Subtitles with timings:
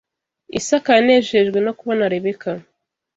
[0.59, 2.51] Isaka yanejejwe no kubona Rebeka